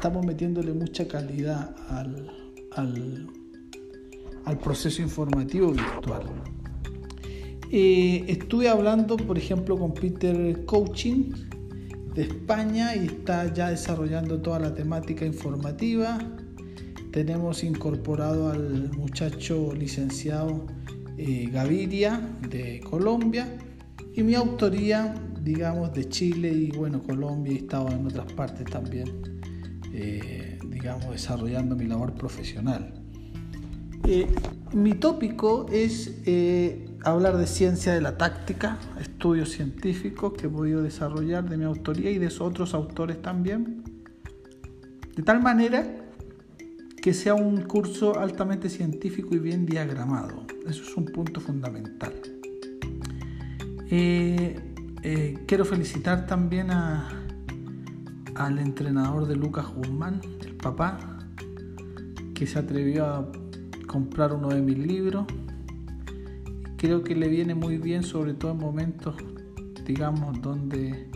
[0.03, 2.29] estamos metiéndole mucha calidad al,
[2.73, 6.25] al, proceso informativo virtual.
[7.71, 11.31] Eh, estuve hablando, por ejemplo, con Peter Coaching
[12.17, 16.19] de España y está ya desarrollando toda la temática informativa.
[17.13, 20.67] Tenemos incorporado al muchacho licenciado
[21.17, 23.57] eh, Gaviria de Colombia
[24.15, 29.32] y mi autoría, digamos, de Chile y bueno, Colombia y estaba en otras partes también.
[29.95, 32.95] Eh, digamos, desarrollando mi labor profesional.
[34.05, 34.27] Eh,
[34.73, 40.83] mi tópico es eh, hablar de ciencia de la táctica, estudios científicos que he podido
[40.83, 43.85] desarrollar de mi autoría y de otros autores también,
[45.15, 45.87] de tal manera
[47.03, 50.47] que sea un curso altamente científico y bien diagramado.
[50.67, 52.15] Eso es un punto fundamental.
[55.47, 57.23] quiero felicitar también a,
[58.47, 60.99] al entrenador de Lucas Guzmán, el papá,
[62.35, 63.33] que se atrevió a
[63.87, 65.27] comprar uno de mis libros.
[66.77, 69.15] Creo que le viene muy bien, sobre todo en momentos,
[69.87, 71.09] digamos, donde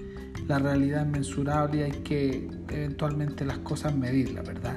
[0.47, 4.77] la realidad es mensurable y hay que eventualmente las cosas medir, la verdad.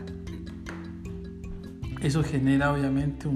[2.02, 3.28] Eso genera obviamente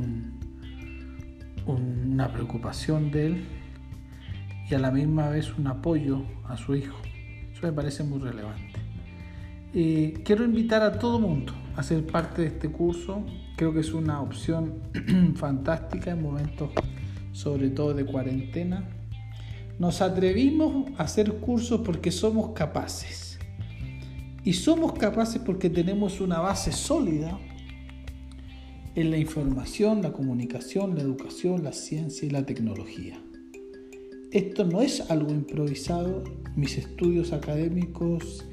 [1.66, 3.46] una preocupación de él
[4.70, 6.98] y a la misma vez un apoyo a su hijo.
[7.52, 8.73] Eso me parece muy relevante.
[9.76, 13.26] Eh, quiero invitar a todo mundo a ser parte de este curso.
[13.56, 14.84] Creo que es una opción
[15.36, 16.70] fantástica en momentos
[17.32, 18.88] sobre todo de cuarentena.
[19.80, 23.40] Nos atrevimos a hacer cursos porque somos capaces.
[24.44, 27.40] Y somos capaces porque tenemos una base sólida
[28.94, 33.20] en la información, la comunicación, la educación, la ciencia y la tecnología.
[34.32, 36.24] Esto no es algo improvisado.
[36.56, 38.46] Mis estudios académicos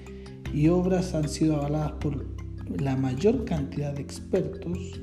[0.53, 2.26] y obras han sido avaladas por
[2.78, 5.01] la mayor cantidad de expertos,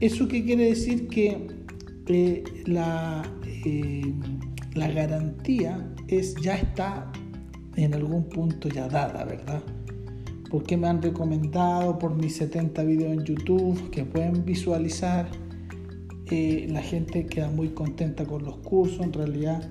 [0.00, 1.08] ¿eso qué quiere decir?
[1.08, 1.46] Que
[2.06, 3.22] eh, la,
[3.64, 4.14] eh,
[4.74, 7.10] la garantía es, ya está
[7.76, 9.62] en algún punto ya dada, ¿verdad?
[10.50, 15.26] Porque me han recomendado por mis 70 videos en YouTube que pueden visualizar.
[16.30, 19.00] Eh, la gente queda muy contenta con los cursos.
[19.00, 19.70] En realidad,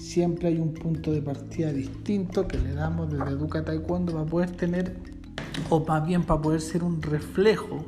[0.00, 4.50] siempre hay un punto de partida distinto que le damos desde Educa Taekwondo para poder
[4.52, 4.96] tener,
[5.68, 7.84] o más bien para poder ser un reflejo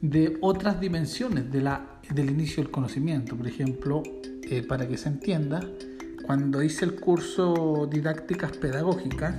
[0.00, 3.36] de otras dimensiones de la, del inicio del conocimiento.
[3.36, 4.02] Por ejemplo,
[4.42, 5.60] eh, para que se entienda,
[6.24, 9.34] cuando hice el curso Didácticas Pedagógicas,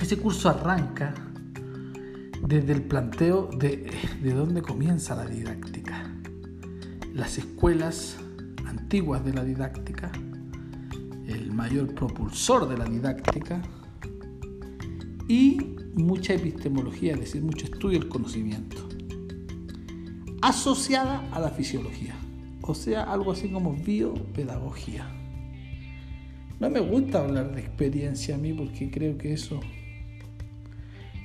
[0.00, 1.14] ese curso arranca
[2.46, 3.90] desde el planteo de,
[4.20, 5.81] de dónde comienza la didáctica
[7.14, 8.16] las escuelas
[8.66, 10.10] antiguas de la didáctica,
[11.26, 13.62] el mayor propulsor de la didáctica
[15.28, 15.58] y
[15.94, 18.88] mucha epistemología, es decir, mucho estudio del conocimiento,
[20.40, 22.14] asociada a la fisiología,
[22.62, 25.06] o sea, algo así como biopedagogía.
[26.60, 29.60] No me gusta hablar de experiencia a mí porque creo que eso,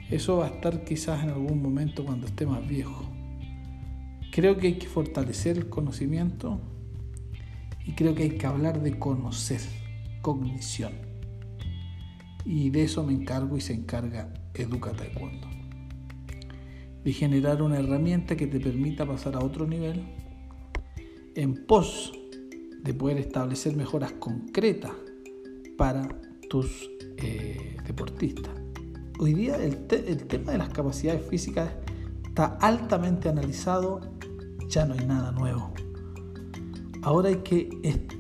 [0.10, 3.17] eso va a estar quizás en algún momento cuando esté más viejo.
[4.32, 6.62] Creo que hay que fortalecer el conocimiento
[7.86, 9.62] y creo que hay que hablar de conocer,
[10.22, 10.94] cognición.
[12.46, 15.48] Y de eso me encargo y se encarga Educa Taekwondo.
[17.04, 20.04] De generar una herramienta que te permita pasar a otro nivel
[21.36, 22.12] en pos
[22.84, 24.92] de poder establecer mejoras concretas
[25.78, 26.08] para
[26.50, 28.54] tus eh, deportistas.
[29.20, 31.70] hoy día el, el tema de las capacidades físicas
[32.26, 34.02] está altamente analizado,
[34.70, 35.72] ya no hay nada nuevo.
[37.02, 37.70] Ahora hay que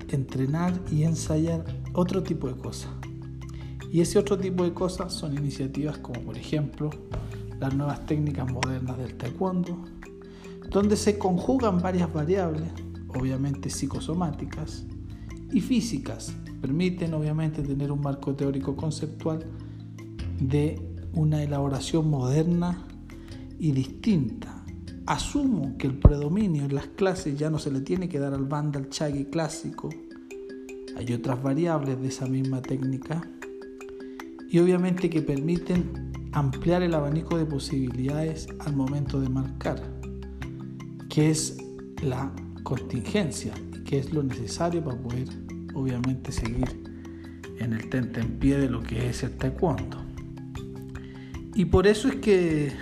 [0.09, 2.91] entrenar y ensayar otro tipo de cosas.
[3.91, 6.89] Y ese otro tipo de cosas son iniciativas como por ejemplo
[7.59, 9.77] las nuevas técnicas modernas del taekwondo,
[10.69, 12.69] donde se conjugan varias variables,
[13.07, 14.85] obviamente psicosomáticas
[15.51, 16.33] y físicas.
[16.61, 19.45] Permiten obviamente tener un marco teórico conceptual
[20.39, 20.79] de
[21.13, 22.85] una elaboración moderna
[23.59, 24.56] y distinta.
[25.07, 28.45] Asumo que el predominio en las clases ya no se le tiene que dar al
[28.45, 29.89] banda al chagui clásico.
[30.97, 33.21] Hay otras variables de esa misma técnica
[34.49, 39.81] y obviamente que permiten ampliar el abanico de posibilidades al momento de marcar,
[41.09, 41.57] que es
[42.03, 42.31] la
[42.63, 43.53] contingencia
[43.87, 45.29] que es lo necesario para poder
[45.73, 46.83] obviamente seguir
[47.59, 50.03] en el tente en pie de lo que es el taekwondo.
[51.55, 52.73] Y por eso es que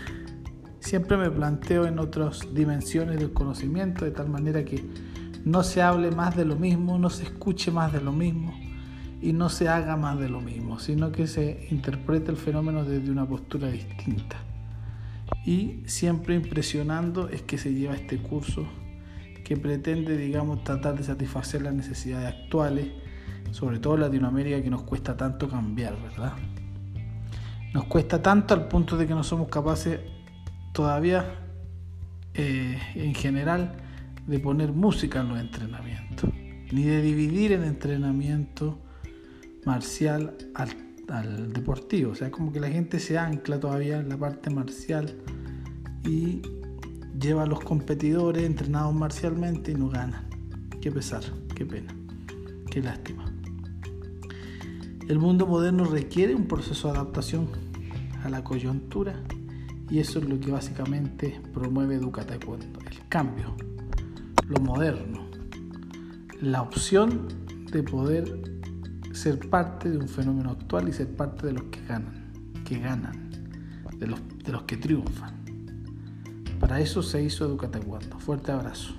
[0.86, 4.86] siempre me planteo en otras dimensiones del conocimiento, de tal manera que
[5.43, 8.53] no se hable más de lo mismo, no se escuche más de lo mismo
[9.19, 13.11] y no se haga más de lo mismo, sino que se interprete el fenómeno desde
[13.11, 14.38] una postura distinta.
[15.43, 18.67] Y siempre impresionando es que se lleva este curso
[19.43, 22.88] que pretende, digamos, tratar de satisfacer las necesidades actuales,
[23.49, 26.33] sobre todo Latinoamérica que nos cuesta tanto cambiar, ¿verdad?
[27.73, 29.99] Nos cuesta tanto al punto de que no somos capaces
[30.76, 31.39] todavía,
[32.34, 33.78] eh, en general,
[34.28, 36.30] de poner música en los entrenamientos,
[36.71, 38.78] ni de dividir el entrenamiento
[39.65, 42.11] marcial al, deportivo.
[42.11, 45.15] O sea, como que la gente se ancla todavía en la parte marcial
[46.03, 46.41] y
[47.17, 50.28] lleva a los competidores entrenados marcialmente y no ganan.
[50.82, 51.23] Qué pesar,
[51.55, 51.95] qué pena,
[52.69, 53.32] qué lástima.
[55.07, 57.47] El mundo moderno requiere un proceso de adaptación
[58.23, 59.23] a la coyuntura
[59.89, 63.55] y eso es lo que básicamente promueve Educa Taekwondo, el cambio,
[64.47, 65.27] lo moderno,
[66.41, 67.27] la opción
[67.71, 68.41] de poder
[69.13, 72.33] ser parte de un fenómeno actual y ser parte de los que ganan,
[72.65, 73.29] que ganan,
[73.97, 75.33] de los, de los que triunfan.
[76.59, 78.17] Para eso se hizo Educa Taekwondo.
[78.19, 78.95] Fuerte abrazo.